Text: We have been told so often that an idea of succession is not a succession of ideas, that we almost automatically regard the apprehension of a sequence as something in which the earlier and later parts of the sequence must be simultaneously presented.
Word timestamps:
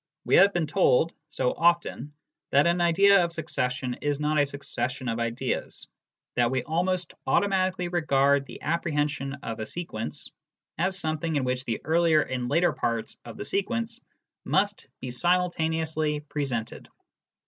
We 0.25 0.33
have 0.37 0.51
been 0.51 0.65
told 0.65 1.13
so 1.29 1.53
often 1.53 2.13
that 2.49 2.65
an 2.65 2.81
idea 2.81 3.23
of 3.23 3.31
succession 3.31 3.93
is 4.01 4.19
not 4.19 4.39
a 4.39 4.47
succession 4.47 5.07
of 5.07 5.19
ideas, 5.19 5.85
that 6.35 6.49
we 6.49 6.63
almost 6.63 7.13
automatically 7.27 7.87
regard 7.87 8.47
the 8.47 8.63
apprehension 8.63 9.35
of 9.43 9.59
a 9.59 9.65
sequence 9.67 10.31
as 10.79 10.97
something 10.97 11.35
in 11.35 11.43
which 11.43 11.65
the 11.65 11.85
earlier 11.85 12.21
and 12.23 12.49
later 12.49 12.73
parts 12.73 13.15
of 13.25 13.37
the 13.37 13.45
sequence 13.45 14.01
must 14.43 14.87
be 15.01 15.11
simultaneously 15.11 16.21
presented. 16.21 16.89